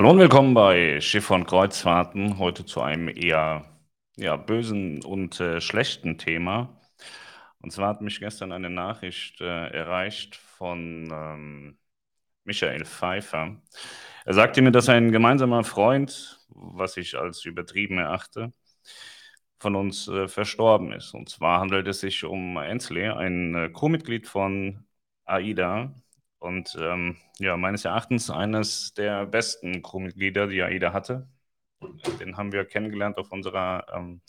Hallo 0.00 0.12
und 0.12 0.18
willkommen 0.18 0.54
bei 0.54 0.98
Schiff 1.02 1.30
und 1.30 1.44
Kreuzfahrten. 1.44 2.38
Heute 2.38 2.64
zu 2.64 2.80
einem 2.80 3.08
eher 3.08 3.66
ja, 4.16 4.36
bösen 4.36 5.04
und 5.04 5.38
äh, 5.40 5.60
schlechten 5.60 6.16
Thema. 6.16 6.80
Und 7.60 7.70
zwar 7.70 7.90
hat 7.90 8.00
mich 8.00 8.18
gestern 8.18 8.50
eine 8.52 8.70
Nachricht 8.70 9.42
äh, 9.42 9.44
erreicht 9.44 10.36
von 10.36 11.10
ähm, 11.12 11.78
Michael 12.44 12.86
Pfeiffer. 12.86 13.60
Er 14.24 14.32
sagte 14.32 14.62
mir, 14.62 14.70
dass 14.70 14.88
ein 14.88 15.12
gemeinsamer 15.12 15.64
Freund, 15.64 16.40
was 16.48 16.96
ich 16.96 17.18
als 17.18 17.44
übertrieben 17.44 17.98
erachte, 17.98 18.54
von 19.58 19.76
uns 19.76 20.08
äh, 20.08 20.28
verstorben 20.28 20.92
ist. 20.92 21.12
Und 21.12 21.28
zwar 21.28 21.60
handelt 21.60 21.86
es 21.88 22.00
sich 22.00 22.24
um 22.24 22.56
Ensley, 22.56 23.06
ein 23.06 23.54
äh, 23.54 23.68
Crewmitglied 23.68 24.26
von 24.26 24.86
AIDA, 25.26 25.94
und 26.40 26.76
ähm, 26.80 27.18
ja, 27.38 27.56
meines 27.56 27.84
Erachtens 27.84 28.30
eines 28.30 28.94
der 28.94 29.26
besten 29.26 29.82
Crewmitglieder, 29.82 30.46
die 30.48 30.62
AIDA 30.62 30.92
hatte. 30.92 31.28
Den 32.20 32.36
haben 32.36 32.52
wir 32.52 32.64
kennengelernt 32.64 33.18
auf 33.18 33.30
unserer 33.32 33.86
ähm, 33.94 34.22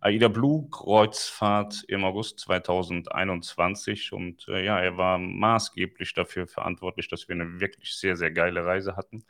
AIDA 0.00 0.28
Blue 0.28 0.68
Kreuzfahrt 0.70 1.84
im 1.88 2.04
August 2.04 2.40
2021. 2.40 4.12
Und 4.12 4.46
äh, 4.48 4.64
ja, 4.64 4.78
er 4.80 4.96
war 4.98 5.18
maßgeblich 5.18 6.12
dafür 6.14 6.46
verantwortlich, 6.46 7.08
dass 7.08 7.28
wir 7.28 7.34
eine 7.34 7.60
wirklich 7.60 7.96
sehr, 7.96 8.16
sehr 8.16 8.30
geile 8.30 8.64
Reise 8.66 8.96
hatten. 8.96 9.24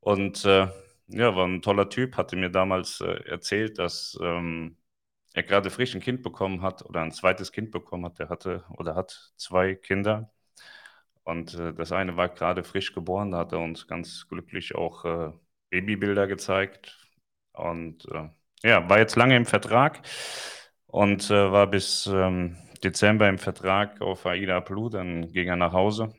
Und 0.00 0.44
äh, 0.44 0.68
ja, 1.08 1.34
war 1.36 1.46
ein 1.46 1.62
toller 1.62 1.88
Typ, 1.88 2.16
hatte 2.16 2.36
mir 2.36 2.50
damals 2.50 3.00
äh, 3.00 3.06
erzählt, 3.28 3.78
dass 3.78 4.18
ähm, 4.22 4.76
er 5.34 5.42
gerade 5.42 5.70
frisch 5.70 5.94
ein 5.94 6.00
Kind 6.00 6.22
bekommen 6.22 6.62
hat 6.62 6.84
oder 6.84 7.02
ein 7.02 7.12
zweites 7.12 7.52
Kind 7.52 7.70
bekommen 7.72 8.04
hat. 8.04 8.20
Er 8.20 8.28
hatte 8.28 8.64
oder 8.78 8.94
hat 8.94 9.32
zwei 9.36 9.74
Kinder 9.74 10.30
und 11.26 11.54
äh, 11.54 11.74
das 11.74 11.92
eine 11.92 12.16
war 12.16 12.28
gerade 12.30 12.64
frisch 12.64 12.94
geboren, 12.94 13.32
da 13.32 13.38
hat 13.38 13.52
er 13.52 13.58
uns 13.60 13.88
ganz 13.88 14.28
glücklich 14.28 14.76
auch 14.76 15.04
äh, 15.04 15.32
Babybilder 15.70 16.26
gezeigt. 16.28 16.96
Und 17.52 18.06
äh, 18.12 18.28
ja, 18.62 18.88
war 18.88 18.98
jetzt 18.98 19.16
lange 19.16 19.36
im 19.36 19.46
Vertrag 19.46 20.02
und 20.86 21.30
äh, 21.30 21.52
war 21.52 21.66
bis 21.68 22.06
ähm, 22.06 22.56
Dezember 22.84 23.28
im 23.28 23.38
Vertrag 23.38 24.00
auf 24.02 24.26
AIDA 24.26 24.60
Blue. 24.60 24.90
Dann 24.90 25.32
ging 25.32 25.48
er 25.48 25.56
nach 25.56 25.72
Hause, 25.72 26.14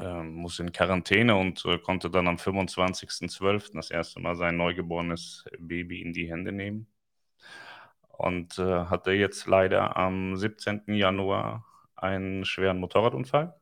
ähm, 0.00 0.34
muss 0.34 0.58
in 0.60 0.72
Quarantäne 0.72 1.36
und 1.36 1.64
äh, 1.66 1.78
konnte 1.78 2.10
dann 2.10 2.28
am 2.28 2.36
25.12. 2.36 3.72
das 3.74 3.90
erste 3.90 4.20
Mal 4.20 4.36
sein 4.36 4.56
neugeborenes 4.58 5.44
Baby 5.58 6.02
in 6.02 6.12
die 6.12 6.30
Hände 6.30 6.52
nehmen. 6.52 6.88
Und 8.08 8.58
äh, 8.58 8.86
hatte 8.86 9.12
jetzt 9.12 9.46
leider 9.46 9.96
am 9.96 10.36
17. 10.36 10.82
Januar 10.94 11.64
einen 11.96 12.44
schweren 12.44 12.80
Motorradunfall 12.80 13.58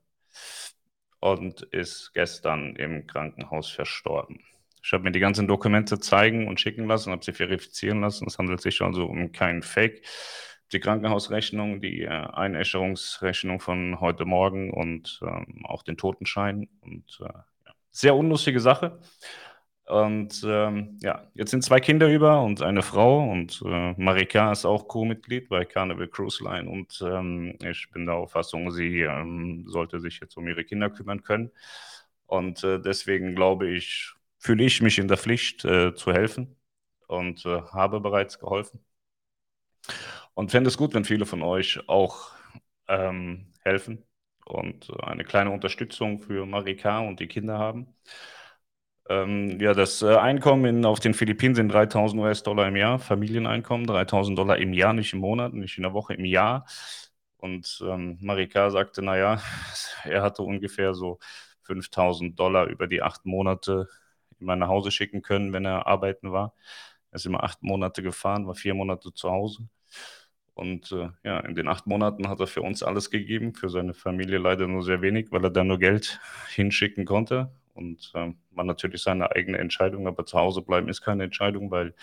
und 1.21 1.63
ist 1.63 2.13
gestern 2.15 2.77
im 2.77 3.07
Krankenhaus 3.07 3.71
verstorben. 3.71 4.41
Ich 4.85 4.93
habe 4.93 5.05
mir 5.05 5.13
die 5.13 5.21
ganzen 5.21 5.47
Dokumente 5.47 6.01
zeigen 6.01 6.49
und 6.49 6.61
schicken 6.61 6.87
lassen, 6.87 7.13
habe 7.13 7.25
sie 7.25 7.33
verifizieren 7.33 8.01
lassen. 8.01 8.27
Es 8.27 8.39
handelt 8.39 8.61
sich 8.61 8.83
also 8.83 9.05
um 9.05 9.31
keinen 9.31 9.63
Fake. 9.63 10.03
Die 10.73 10.81
Krankenhausrechnung, 10.81 11.81
die 11.81 12.03
äh, 12.03 12.09
Einäscherungsrechnung 12.09 13.61
von 13.61 14.01
heute 14.01 14.25
Morgen 14.25 14.73
und 14.73 15.21
ähm, 15.23 15.65
auch 15.65 15.85
den 15.85 15.97
Totenschein. 15.97 16.69
Und 16.81 17.21
äh, 17.23 17.33
sehr 17.93 18.17
unlustige 18.17 18.59
Sache. 18.59 18.99
Und 19.93 20.43
ähm, 20.47 20.97
ja, 21.03 21.23
jetzt 21.35 21.51
sind 21.51 21.63
zwei 21.63 21.79
Kinder 21.79 22.09
über 22.09 22.43
und 22.43 22.63
eine 22.63 22.83
Frau 22.83 23.31
und 23.31 23.63
äh, 23.67 23.93
Marika 23.99 24.51
ist 24.51 24.65
auch 24.65 24.89
Co-Mitglied 24.89 25.51
bei 25.51 25.67
Carnival 25.67 26.09
Cruise 26.09 26.43
Line 26.43 26.67
und 26.71 27.03
ähm, 27.07 27.59
ich 27.63 27.91
bin 27.91 28.07
der 28.07 28.15
Auffassung, 28.15 28.71
sie 28.71 29.03
ähm, 29.03 29.67
sollte 29.69 30.01
sich 30.01 30.19
jetzt 30.21 30.39
um 30.39 30.49
ihre 30.49 30.65
Kinder 30.65 30.89
kümmern 30.89 31.23
können. 31.23 31.51
Und 32.27 32.65
äh, 32.65 32.81
deswegen 32.81 33.35
glaube 33.35 33.69
ich, 33.69 34.15
fühle 34.39 34.65
ich 34.65 34.81
mich 34.81 34.99
in 34.99 35.09
der 35.09 35.19
Pflicht 35.19 35.65
äh, 35.67 35.95
zu 35.95 36.13
helfen 36.15 36.57
und 37.07 37.45
äh, 37.45 37.61
habe 37.73 38.01
bereits 38.01 38.39
geholfen. 38.39 38.81
Und 40.35 40.51
fände 40.51 40.69
es 40.69 40.79
gut, 40.79 40.95
wenn 40.95 41.05
viele 41.05 41.27
von 41.27 41.43
euch 41.43 41.87
auch 41.89 42.31
ähm, 42.89 43.53
helfen 43.63 44.05
und 44.47 44.89
äh, 44.91 45.03
eine 45.05 45.25
kleine 45.25 45.51
Unterstützung 45.51 46.21
für 46.21 46.47
Marika 46.47 47.01
und 47.01 47.21
die 47.21 47.29
Kinder 47.29 47.59
haben. 47.59 47.95
Ähm, 49.09 49.59
ja, 49.61 49.75
das 49.75 50.01
äh, 50.03 50.15
Einkommen 50.17 50.65
in, 50.65 50.85
auf 50.85 51.01
den 51.01 51.15
Philippinen 51.15 51.55
sind 51.55 51.71
3000 51.71 52.21
US-Dollar 52.23 52.69
im 52.69 52.77
Jahr, 52.77 52.99
Familieneinkommen, 52.99 53.87
3000 53.87 54.39
Dollar 54.39 54.59
im 54.59 54.73
Jahr, 54.73 54.93
nicht 54.93 55.13
im 55.13 55.21
Monat, 55.21 55.55
nicht 55.55 55.77
in 55.77 55.83
der 55.83 55.93
Woche, 55.93 56.15
im 56.15 56.25
Jahr. 56.25 56.67
Und 57.39 57.83
ähm, 57.87 58.19
Marika 58.21 58.71
sagte, 58.71 59.03
naja, 59.03 59.43
er 60.05 60.23
hatte 60.23 60.43
ungefähr 60.43 60.95
so 60.95 61.19
5000 61.63 62.39
Dollar 62.39 62.67
über 62.67 62.87
die 62.87 63.03
acht 63.03 63.27
Monate 63.27 63.89
immer 64.39 64.57
nach 64.57 64.69
Hause 64.69 64.91
schicken 64.91 65.23
können, 65.23 65.53
wenn 65.53 65.65
er 65.65 65.87
arbeiten 65.87 66.33
war. 66.33 66.55
Er 67.11 67.17
ist 67.17 67.27
immer 67.27 67.43
acht 67.45 67.63
Monate 67.63 68.03
gefahren, 68.03 68.47
war 68.47 68.55
vier 68.55 68.75
Monate 68.75 69.13
zu 69.15 69.31
Hause. 69.31 69.69
Und 70.55 70.93
äh, 70.93 71.11
ja, 71.25 71.41
in 71.41 71.55
den 71.55 71.69
acht 71.69 71.87
Monaten 71.87 72.29
hat 72.29 72.41
er 72.41 72.47
für 72.47 72.63
uns 72.63 72.83
alles 72.83 73.11
gegeben, 73.11 73.55
für 73.55 73.69
seine 73.71 73.95
Familie 73.95 74.39
leider 74.39 74.67
nur 74.69 74.83
sehr 74.83 75.03
wenig, 75.03 75.33
weil 75.33 75.45
er 75.45 75.51
da 75.51 75.65
nur 75.65 75.79
Geld 75.79 76.21
hinschicken 76.55 77.05
konnte 77.05 77.53
und 77.75 78.13
äh, 78.15 78.33
man 78.51 78.67
natürlich 78.67 79.03
seine 79.03 79.33
eigene 79.33 79.59
Entscheidung, 79.59 80.07
aber 80.07 80.27
zu 80.27 80.39
Hause 80.39 80.63
bleiben 80.63 80.89
ist 80.89 81.01
keine 81.01 81.25
Entscheidung, 81.25 81.71
weil 81.71 81.95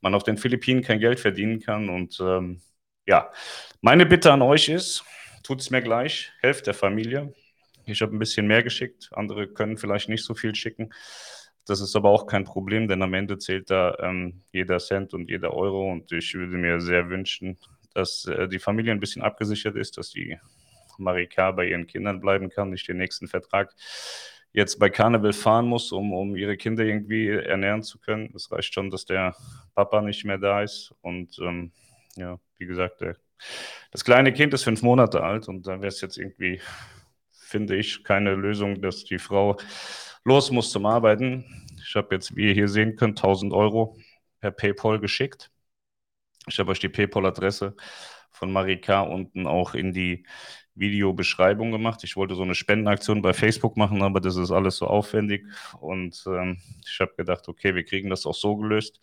man 0.00 0.14
auf 0.14 0.22
den 0.22 0.38
Philippinen 0.38 0.82
kein 0.82 1.00
Geld 1.00 1.20
verdienen 1.20 1.60
kann. 1.60 1.88
Und 1.88 2.18
ähm, 2.20 2.60
ja, 3.06 3.30
meine 3.80 4.06
Bitte 4.06 4.32
an 4.32 4.42
euch 4.42 4.68
ist, 4.68 5.04
tut 5.42 5.60
es 5.60 5.70
mir 5.70 5.82
gleich, 5.82 6.32
helft 6.40 6.66
der 6.66 6.74
Familie. 6.74 7.32
Ich 7.86 8.02
habe 8.02 8.14
ein 8.14 8.18
bisschen 8.18 8.46
mehr 8.46 8.62
geschickt, 8.62 9.08
andere 9.12 9.48
können 9.48 9.78
vielleicht 9.78 10.08
nicht 10.08 10.24
so 10.24 10.34
viel 10.34 10.54
schicken. 10.54 10.90
Das 11.66 11.80
ist 11.80 11.96
aber 11.96 12.10
auch 12.10 12.26
kein 12.26 12.44
Problem, 12.44 12.88
denn 12.88 13.02
am 13.02 13.14
Ende 13.14 13.38
zählt 13.38 13.70
da 13.70 13.96
ähm, 14.00 14.42
jeder 14.52 14.78
Cent 14.78 15.12
und 15.14 15.28
jeder 15.28 15.52
Euro. 15.52 15.90
Und 15.90 16.12
ich 16.12 16.32
würde 16.34 16.56
mir 16.56 16.80
sehr 16.80 17.10
wünschen, 17.10 17.58
dass 17.94 18.24
äh, 18.24 18.48
die 18.48 18.58
Familie 18.58 18.92
ein 18.92 19.00
bisschen 19.00 19.22
abgesichert 19.22 19.76
ist, 19.76 19.98
dass 19.98 20.10
die 20.10 20.38
Marika 20.98 21.50
bei 21.52 21.66
ihren 21.68 21.86
Kindern 21.86 22.20
bleiben 22.20 22.48
kann, 22.48 22.70
nicht 22.70 22.88
den 22.88 22.96
nächsten 22.96 23.28
Vertrag 23.28 23.74
jetzt 24.58 24.78
bei 24.80 24.90
Carnival 24.90 25.32
fahren 25.32 25.66
muss, 25.66 25.92
um, 25.92 26.12
um 26.12 26.34
ihre 26.34 26.56
Kinder 26.56 26.84
irgendwie 26.84 27.28
ernähren 27.28 27.82
zu 27.82 27.98
können. 28.00 28.32
Es 28.34 28.50
reicht 28.50 28.74
schon, 28.74 28.90
dass 28.90 29.04
der 29.04 29.36
Papa 29.74 30.02
nicht 30.02 30.24
mehr 30.24 30.36
da 30.36 30.62
ist. 30.62 30.92
Und 31.00 31.38
ähm, 31.38 31.70
ja, 32.16 32.38
wie 32.58 32.66
gesagt, 32.66 33.00
der, 33.00 33.16
das 33.92 34.04
kleine 34.04 34.32
Kind 34.32 34.52
ist 34.52 34.64
fünf 34.64 34.82
Monate 34.82 35.22
alt 35.22 35.48
und 35.48 35.66
da 35.66 35.76
wäre 35.76 35.86
es 35.86 36.00
jetzt 36.00 36.18
irgendwie, 36.18 36.60
finde 37.30 37.76
ich, 37.76 38.02
keine 38.02 38.34
Lösung, 38.34 38.82
dass 38.82 39.04
die 39.04 39.20
Frau 39.20 39.56
los 40.24 40.50
muss 40.50 40.72
zum 40.72 40.86
Arbeiten. 40.86 41.44
Ich 41.80 41.94
habe 41.94 42.16
jetzt, 42.16 42.34
wie 42.34 42.48
ihr 42.48 42.54
hier 42.54 42.68
sehen 42.68 42.96
könnt, 42.96 43.18
1000 43.18 43.52
Euro 43.52 43.96
per 44.40 44.50
PayPal 44.50 44.98
geschickt. 44.98 45.52
Ich 46.48 46.58
habe 46.58 46.72
euch 46.72 46.80
die 46.80 46.88
PayPal-Adresse 46.88 47.76
von 48.32 48.52
Marika 48.52 49.02
unten 49.02 49.46
auch 49.46 49.74
in 49.74 49.92
die 49.92 50.26
Videobeschreibung 50.78 51.70
gemacht. 51.72 52.04
Ich 52.04 52.16
wollte 52.16 52.34
so 52.34 52.42
eine 52.42 52.54
Spendenaktion 52.54 53.22
bei 53.22 53.32
Facebook 53.32 53.76
machen, 53.76 54.02
aber 54.02 54.20
das 54.20 54.36
ist 54.36 54.50
alles 54.50 54.76
so 54.76 54.86
aufwendig. 54.86 55.46
Und 55.80 56.24
ähm, 56.26 56.58
ich 56.86 57.00
habe 57.00 57.14
gedacht, 57.16 57.48
okay, 57.48 57.74
wir 57.74 57.84
kriegen 57.84 58.10
das 58.10 58.26
auch 58.26 58.34
so 58.34 58.56
gelöst. 58.56 59.00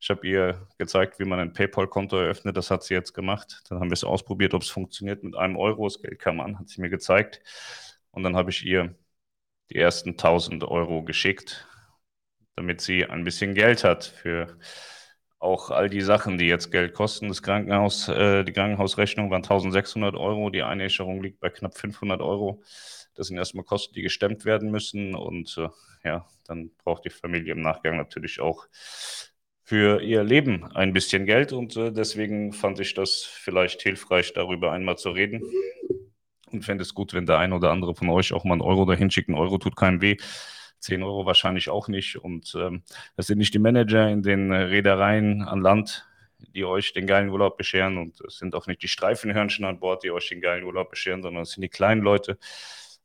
Ich 0.00 0.10
habe 0.10 0.26
ihr 0.26 0.68
gezeigt, 0.78 1.18
wie 1.18 1.24
man 1.24 1.40
ein 1.40 1.52
PayPal-Konto 1.52 2.16
eröffnet. 2.16 2.56
Das 2.56 2.70
hat 2.70 2.84
sie 2.84 2.94
jetzt 2.94 3.14
gemacht. 3.14 3.62
Dann 3.68 3.80
haben 3.80 3.90
wir 3.90 3.94
es 3.94 4.04
ausprobiert, 4.04 4.54
ob 4.54 4.62
es 4.62 4.70
funktioniert 4.70 5.24
mit 5.24 5.36
einem 5.36 5.56
Euro. 5.56 5.84
Das 5.86 6.00
Geld 6.00 6.18
kam 6.20 6.40
an, 6.40 6.58
hat 6.58 6.68
sie 6.68 6.80
mir 6.80 6.90
gezeigt. 6.90 7.42
Und 8.12 8.22
dann 8.22 8.36
habe 8.36 8.50
ich 8.50 8.64
ihr 8.64 8.94
die 9.70 9.76
ersten 9.76 10.10
1000 10.10 10.64
Euro 10.64 11.02
geschickt, 11.02 11.66
damit 12.56 12.80
sie 12.80 13.06
ein 13.06 13.24
bisschen 13.24 13.54
Geld 13.54 13.84
hat 13.84 14.04
für 14.04 14.58
auch 15.38 15.70
all 15.70 15.88
die 15.88 16.00
Sachen, 16.00 16.38
die 16.38 16.46
jetzt 16.46 16.70
Geld 16.70 16.94
kosten. 16.94 17.28
Das 17.28 17.42
Krankenhaus, 17.42 18.08
äh, 18.08 18.44
die 18.44 18.52
Krankenhausrechnung 18.52 19.30
waren 19.30 19.42
1600 19.42 20.16
Euro, 20.16 20.50
die 20.50 20.62
Einäscherung 20.62 21.22
liegt 21.22 21.40
bei 21.40 21.50
knapp 21.50 21.76
500 21.76 22.20
Euro. 22.20 22.62
Das 23.14 23.28
sind 23.28 23.36
erstmal 23.36 23.64
Kosten, 23.64 23.94
die 23.94 24.02
gestemmt 24.02 24.44
werden 24.44 24.70
müssen. 24.70 25.14
Und 25.14 25.56
äh, 25.58 25.68
ja, 26.04 26.26
dann 26.46 26.70
braucht 26.84 27.04
die 27.04 27.10
Familie 27.10 27.52
im 27.52 27.62
Nachgang 27.62 27.96
natürlich 27.96 28.40
auch 28.40 28.66
für 29.64 30.00
ihr 30.00 30.24
Leben 30.24 30.64
ein 30.74 30.92
bisschen 30.92 31.26
Geld. 31.26 31.52
Und 31.52 31.76
äh, 31.76 31.92
deswegen 31.92 32.52
fand 32.52 32.80
ich 32.80 32.94
das 32.94 33.22
vielleicht 33.22 33.82
hilfreich, 33.82 34.32
darüber 34.32 34.72
einmal 34.72 34.98
zu 34.98 35.10
reden. 35.10 35.42
Und 36.50 36.64
fände 36.64 36.82
es 36.82 36.94
gut, 36.94 37.12
wenn 37.12 37.26
der 37.26 37.38
ein 37.38 37.52
oder 37.52 37.70
andere 37.70 37.94
von 37.94 38.08
euch 38.08 38.32
auch 38.32 38.44
mal 38.44 38.54
einen 38.54 38.62
Euro 38.62 38.86
dahin 38.86 39.10
schickt. 39.10 39.28
Ein 39.28 39.34
Euro 39.34 39.58
tut 39.58 39.76
keinem 39.76 40.00
weh. 40.00 40.16
10 40.80 41.02
Euro 41.02 41.26
wahrscheinlich 41.26 41.70
auch 41.70 41.88
nicht. 41.88 42.16
Und 42.16 42.54
ähm, 42.58 42.82
das 43.16 43.26
sind 43.26 43.38
nicht 43.38 43.54
die 43.54 43.58
Manager 43.58 44.08
in 44.08 44.22
den 44.22 44.50
äh, 44.50 44.56
Reedereien 44.56 45.42
an 45.42 45.60
Land, 45.60 46.06
die 46.38 46.64
euch 46.64 46.92
den 46.92 47.06
geilen 47.06 47.30
Urlaub 47.30 47.56
bescheren. 47.56 47.98
Und 47.98 48.20
es 48.22 48.38
sind 48.38 48.54
auch 48.54 48.66
nicht 48.66 48.82
die 48.82 48.88
Streifenhörnchen 48.88 49.64
an 49.64 49.80
Bord, 49.80 50.04
die 50.04 50.10
euch 50.10 50.28
den 50.28 50.40
geilen 50.40 50.64
Urlaub 50.64 50.90
bescheren, 50.90 51.22
sondern 51.22 51.42
es 51.42 51.50
sind 51.50 51.62
die 51.62 51.68
kleinen 51.68 52.02
Leute, 52.02 52.38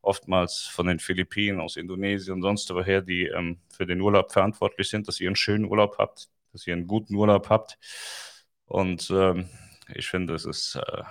oftmals 0.01 0.63
von 0.63 0.87
den 0.87 0.99
Philippinen, 0.99 1.61
aus 1.61 1.77
Indonesien 1.77 2.35
und 2.35 2.41
sonst 2.41 2.69
woher, 2.73 3.01
die 3.01 3.27
ähm, 3.27 3.59
für 3.69 3.85
den 3.85 4.01
Urlaub 4.01 4.31
verantwortlich 4.31 4.89
sind, 4.89 5.07
dass 5.07 5.19
ihr 5.19 5.29
einen 5.29 5.35
schönen 5.35 5.65
Urlaub 5.65 5.97
habt, 5.97 6.29
dass 6.51 6.67
ihr 6.67 6.73
einen 6.73 6.87
guten 6.87 7.15
Urlaub 7.15 7.49
habt. 7.49 7.77
Und 8.65 9.09
ähm, 9.11 9.49
ich 9.95 10.07
finde, 10.07 10.33
es 10.35 10.45
ist 10.45 10.75
äh, 10.75 11.03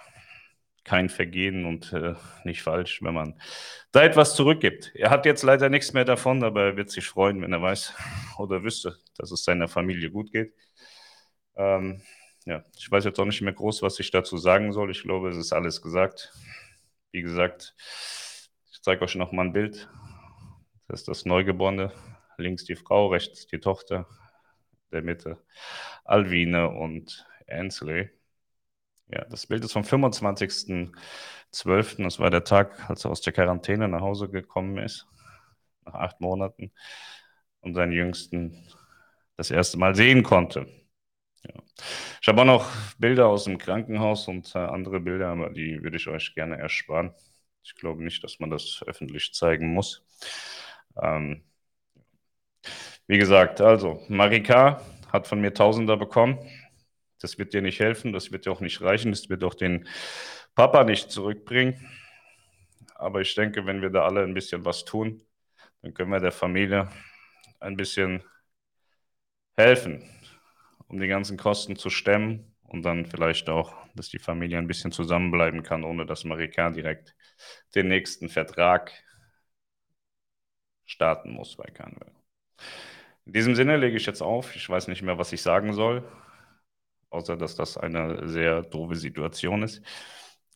kein 0.85 1.09
Vergehen 1.09 1.65
und 1.65 1.93
äh, 1.93 2.15
nicht 2.45 2.63
falsch, 2.63 3.03
wenn 3.03 3.15
man 3.15 3.41
da 3.93 4.03
etwas 4.03 4.35
zurückgibt. 4.35 4.93
Er 4.95 5.11
hat 5.11 5.27
jetzt 5.27 5.43
leider 5.43 5.69
nichts 5.69 5.93
mehr 5.93 6.05
davon, 6.05 6.43
aber 6.43 6.63
er 6.65 6.77
wird 6.77 6.91
sich 6.91 7.07
freuen, 7.07 7.41
wenn 7.43 7.53
er 7.53 7.63
weiß 7.63 7.95
oder 8.39 8.63
wüsste, 8.63 8.97
dass 9.17 9.31
es 9.31 9.45
seiner 9.45 9.69
Familie 9.69 10.11
gut 10.11 10.33
geht. 10.33 10.55
Ähm, 11.57 12.03
ja, 12.45 12.65
ich 12.77 12.91
weiß 12.91 13.05
jetzt 13.05 13.21
auch 13.21 13.25
nicht 13.25 13.43
mehr 13.43 13.53
groß, 13.53 13.83
was 13.83 14.01
ich 14.01 14.11
dazu 14.11 14.37
sagen 14.37 14.73
soll. 14.73 14.91
Ich 14.91 15.03
glaube, 15.03 15.29
es 15.29 15.37
ist 15.37 15.53
alles 15.53 15.81
gesagt. 15.81 16.33
Wie 17.13 17.23
gesagt, 17.23 17.75
ich 18.73 18.83
zeige 18.83 19.03
euch 19.03 19.15
noch 19.15 19.33
mal 19.33 19.47
ein 19.47 19.53
Bild. 19.53 19.89
Das 20.89 21.01
ist 21.01 21.09
das 21.09 21.25
Neugeborene. 21.25 21.93
Links 22.39 22.65
die 22.65 22.75
Frau, 22.75 23.09
rechts 23.09 23.47
die 23.47 23.61
Tochter. 23.61 24.09
Der 24.91 25.03
Mitte 25.03 25.39
Alvine 26.05 26.69
und 26.69 27.27
Ansley. 27.49 28.11
Ja, 29.13 29.25
das 29.27 29.47
Bild 29.47 29.65
ist 29.65 29.73
vom 29.73 29.85
25.12. 29.85 32.05
Das 32.05 32.19
war 32.19 32.31
der 32.31 32.45
Tag, 32.45 32.89
als 32.89 33.05
er 33.05 33.11
aus 33.11 33.21
der 33.21 33.33
Quarantäne 33.33 33.89
nach 33.89 34.01
Hause 34.01 34.29
gekommen 34.29 34.79
ist, 34.79 35.07
nach 35.85 35.95
acht 35.95 36.21
Monaten, 36.21 36.73
und 37.61 37.75
seinen 37.75 37.93
Jüngsten 37.93 38.67
das 39.37 39.51
erste 39.51 39.79
Mal 39.79 39.95
sehen 39.95 40.23
konnte. 40.23 40.67
Ja. 41.45 41.55
Ich 42.23 42.29
habe 42.29 42.43
auch 42.43 42.47
noch 42.47 42.71
Bilder 42.99 43.27
aus 43.29 43.45
dem 43.45 43.59
Krankenhaus 43.59 44.29
und 44.29 44.55
äh, 44.55 44.59
andere 44.59 45.01
Bilder, 45.01 45.29
aber 45.29 45.51
die 45.51 45.83
würde 45.83 45.97
ich 45.97 46.09
euch 46.09 46.35
gerne 46.35 46.59
ersparen. 46.59 47.13
Ich 47.65 47.75
glaube 47.75 48.03
nicht, 48.05 48.23
dass 48.25 48.41
man 48.41 48.51
das 48.51 48.83
öffentlich 48.87 49.33
zeigen 49.35 49.73
muss. 49.75 50.05
Ähm, 51.01 51.43
wie 53.07 53.19
gesagt, 53.19 53.61
also 53.61 54.01
Marika 54.09 54.81
hat 55.13 55.27
von 55.27 55.41
mir 55.41 55.53
Tausender 55.55 55.97
bekommen. 55.97 56.39
Das 57.23 57.39
wird 57.39 57.55
dir 57.55 57.63
nicht 57.63 57.81
helfen, 57.81 58.13
das 58.13 58.33
wird 58.33 58.47
dir 58.47 58.53
auch 58.53 58.61
nicht 58.61 58.81
reichen, 58.83 59.13
das 59.13 59.29
wird 59.29 59.45
auch 59.45 59.55
den 59.55 59.89
Papa 60.55 60.85
nicht 60.85 61.11
zurückbringen. 61.11 61.89
Aber 62.97 63.21
ich 63.21 63.35
denke, 63.35 63.65
wenn 63.65 63.81
wir 63.81 63.91
da 63.91 64.05
alle 64.05 64.23
ein 64.23 64.35
bisschen 64.35 64.65
was 64.65 64.85
tun, 64.85 65.25
dann 65.83 65.95
können 65.95 66.11
wir 66.11 66.21
der 66.21 66.33
Familie 66.33 66.91
ein 67.61 67.77
bisschen 67.77 68.23
helfen, 69.57 70.03
um 70.89 71.01
die 71.01 71.09
ganzen 71.09 71.37
Kosten 71.37 71.77
zu 71.77 71.91
stemmen 71.91 72.55
und 72.65 72.83
dann 72.83 73.07
vielleicht 73.07 73.49
auch, 73.49 73.75
dass 73.95 74.09
die 74.09 74.19
Familie 74.19 74.59
ein 74.59 74.67
bisschen 74.67 74.93
zusammenbleiben 74.93 75.63
kann, 75.63 75.85
ohne 75.85 76.07
dass 76.07 76.25
Marika 76.25 76.71
direkt 76.71 77.15
den 77.75 77.89
nächsten 77.89 78.29
Vertrag 78.29 78.93
starten 80.85 81.33
muss 81.33 81.57
bei 81.57 81.71
Canwell. 81.71 82.13
In 83.27 83.33
diesem 83.33 83.55
Sinne 83.55 83.77
lege 83.77 83.97
ich 83.97 84.07
jetzt 84.07 84.23
auf. 84.23 84.57
Ich 84.57 84.69
weiß 84.69 84.89
nicht 84.89 85.03
mehr, 85.03 85.19
was 85.19 85.33
ich 85.33 85.43
sagen 85.43 85.73
soll 85.73 86.05
außer 87.13 87.37
dass 87.37 87.55
das 87.57 87.77
eine 87.77 88.29
sehr 88.29 88.63
doofe 88.63 88.97
Situation 88.97 89.63
ist. 89.63 89.83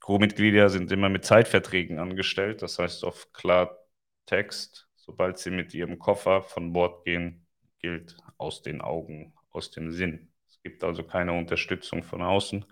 Crewmitglieder 0.01 0.69
sind 0.69 0.91
immer 0.93 1.09
mit 1.09 1.25
Zeitverträgen 1.25 1.99
angestellt, 1.99 2.63
das 2.63 2.79
heißt 2.79 3.05
auf 3.05 3.33
Klartext, 3.33 4.89
sobald 4.95 5.39
sie 5.39 5.51
mit 5.51 5.75
ihrem 5.75 5.99
Koffer 5.99 6.43
von 6.43 6.73
Bord 6.73 7.05
gehen, 7.05 7.47
gilt 7.81 8.17
aus 8.39 8.63
den 8.63 8.81
Augen, 8.81 9.35
aus 9.51 9.71
dem 9.71 9.91
Sinn. 9.91 10.29
Es 10.49 10.61
gibt 10.63 10.85
also 10.85 11.03
keine 11.03 11.33
Unterstützung 11.33 12.03
von 12.03 12.23
außen 12.23 12.65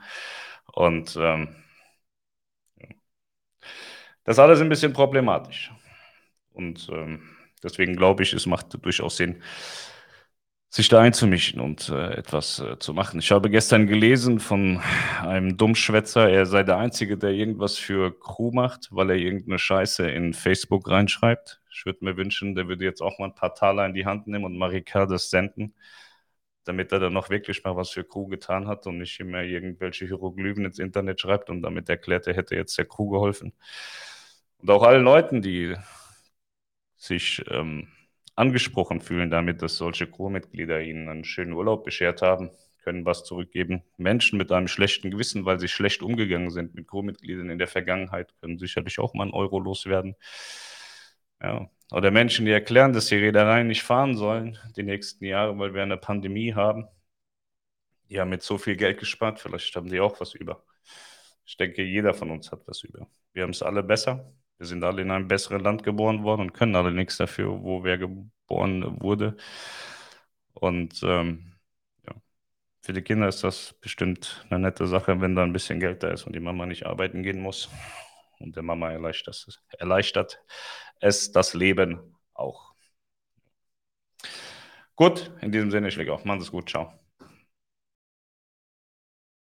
und 0.73 1.17
ähm, 1.21 1.57
das 4.25 4.39
alles 4.39 4.61
ein 4.61 4.69
bisschen 4.69 4.93
problematisch. 4.93 5.73
Und 6.53 6.89
ähm, 6.93 7.37
deswegen 7.63 7.97
glaube 7.97 8.23
ich, 8.23 8.33
es 8.33 8.47
macht 8.47 8.83
durchaus 8.85 9.17
Sinn, 9.17 9.43
sich 10.75 10.89
da 10.89 11.01
einzumischen 11.01 11.61
und 11.61 11.89
äh, 11.89 12.15
etwas 12.15 12.59
äh, 12.59 12.77
zu 12.81 12.95
machen. 12.95 13.21
Ich 13.21 13.31
habe 13.31 13.49
gestern 13.49 13.87
gelesen 13.87 14.41
von 14.41 14.83
einem 15.23 15.57
Dummschwätzer, 15.57 16.29
er 16.29 16.47
sei 16.47 16.65
der 16.65 16.79
Einzige, 16.79 17.17
der 17.17 17.31
irgendwas 17.31 17.79
für 17.79 18.19
Crew 18.19 18.51
macht, 18.51 18.89
weil 18.91 19.11
er 19.11 19.17
irgendeine 19.17 19.61
Scheiße 19.61 20.11
in 20.11 20.35
Facebook 20.35 20.91
reinschreibt. 20.91 21.61
Ich 21.73 21.87
würde 21.87 22.05
mir 22.05 22.17
wünschen, 22.17 22.57
der 22.57 22.67
würde 22.67 22.85
jetzt 22.85 23.03
auch 23.03 23.21
mal 23.21 23.27
ein 23.27 23.37
paar 23.37 23.55
Taler 23.55 23.87
in 23.87 23.95
die 23.95 24.05
Hand 24.05 24.27
nehmen 24.27 24.45
und 24.45 24.59
Marika 24.59 25.07
das 25.07 25.31
senden, 25.31 25.77
damit 26.65 26.91
er 26.91 26.99
dann 26.99 27.13
noch 27.13 27.31
wirklich 27.31 27.63
mal 27.63 27.77
was 27.77 27.91
für 27.91 28.03
Crew 28.03 28.27
getan 28.27 28.67
hat 28.67 28.89
und 28.89 28.99
nicht 28.99 29.21
immer 29.21 29.43
irgendwelche 29.45 30.07
Hieroglyphen 30.07 30.65
ins 30.65 30.81
Internet 30.81 31.21
schreibt 31.21 31.51
und 31.51 31.63
damit 31.63 31.89
erklärt, 31.89 32.27
er 32.27 32.35
hätte 32.35 32.57
jetzt 32.57 32.77
der 32.77 32.87
Crew 32.87 33.11
geholfen. 33.11 33.53
Und 34.59 34.69
auch 34.71 34.83
allen 34.83 35.05
Leuten, 35.05 35.41
die 35.41 35.77
sich 36.97 37.45
ähm, 37.49 37.87
angesprochen 38.37 39.01
fühlen 39.01 39.31
damit, 39.31 39.63
dass 39.63 39.77
solche 39.77 40.07
Crewmitglieder 40.07 40.83
ihnen 40.83 41.09
einen 41.09 41.25
schönen 41.25 41.53
Urlaub 41.53 41.85
beschert 41.85 42.23
haben, 42.23 42.51
können 42.83 43.07
was 43.07 43.25
zurückgeben. 43.25 43.83
Menschen 43.97 44.39
mit 44.39 44.53
einem 44.53 44.69
schlechten 44.69 45.11
Gewissen, 45.11 45.45
weil 45.45 45.59
sie 45.59 45.69
schlecht 45.69 46.03
umgegangen 46.03 46.51
sind 46.51 46.75
mit 46.75 46.87
Crewmitgliedern 46.89 47.51
in 47.51 47.59
der 47.59 47.69
Vergangenheit, 47.69 48.35
können 48.41 48.59
sicherlich 48.59 48.99
auch 48.99 49.15
mal 49.15 49.25
einen 49.25 49.33
Euro 49.33 49.59
loswerden. 49.59 50.17
Ja. 51.43 51.71
Oder 51.93 52.11
Menschen, 52.11 52.47
die 52.47 52.53
erklären, 52.53 52.93
dass 52.93 53.07
die 53.07 53.17
Reedereien 53.17 53.69
nicht 53.69 53.83
fahren 53.83 54.17
sollen 54.17 54.59
die 54.77 54.83
nächsten 54.83 55.25
Jahre, 55.25 55.59
weil 55.59 55.75
wir 55.75 55.83
eine 55.83 55.97
Pandemie 55.97 56.55
haben. 56.55 56.89
Die 58.09 58.21
haben 58.21 58.33
jetzt 58.33 58.47
so 58.47 58.59
viel 58.59 58.77
Geld 58.77 58.99
gespart, 58.99 59.41
vielleicht 59.41 59.75
haben 59.77 59.89
die 59.89 60.01
auch 60.01 60.21
was 60.21 60.35
über. 60.35 60.65
Ich 61.47 61.57
denke, 61.57 61.83
jeder 61.83 62.15
von 62.15 62.31
uns 62.31 62.53
hat 62.53 62.67
was 62.67 62.83
über. 62.83 63.07
Wir 63.33 63.43
haben 63.43 63.51
es 63.51 63.63
alle 63.63 63.83
besser. 63.83 64.33
Wir 64.65 64.69
sind 64.69 64.83
alle 64.83 65.03
in 65.03 65.11
einem 65.11 65.29
besseren 65.29 65.63
Land 65.63 65.83
geboren 65.83 66.25
worden 66.25 66.41
und 66.41 66.55
können 66.55 66.75
alle 66.75 66.91
nichts 66.91 67.19
dafür, 67.19 67.63
wo 67.63 67.85
wer 67.85 67.99
geboren 67.99 68.99
wurde. 69.03 69.37
Und 70.55 71.03
ähm, 71.03 71.53
ja, 72.07 72.15
für 72.81 72.95
die 72.95 73.03
Kinder 73.03 73.29
ist 73.29 73.45
das 73.45 73.75
bestimmt 73.75 74.47
eine 74.49 74.61
nette 74.61 74.87
Sache, 74.87 75.21
wenn 75.21 75.37
da 75.37 75.43
ein 75.43 75.53
bisschen 75.53 75.81
Geld 75.81 76.03
da 76.03 76.09
ist 76.09 76.25
und 76.27 76.35
die 76.35 76.41
Mama 76.41 76.65
nicht 76.65 76.87
arbeiten 76.87 77.23
gehen 77.23 77.43
muss. 77.43 77.69
Und 78.39 78.57
der 78.57 78.63
Mama 78.63 78.91
erleichtert, 78.91 79.61
erleichtert 79.79 80.43
es 81.01 81.31
das 81.31 81.53
Leben 81.53 82.17
auch. 82.33 82.73
Gut, 84.97 85.31
in 85.43 85.53
diesem 85.53 85.71
Sinne, 85.71 85.89
ich 85.89 85.97
lege 85.97 86.15
auf. 86.15 86.23
Sie 86.23 86.31
es 86.31 86.51
gut. 86.51 86.71
Ciao. 86.71 87.04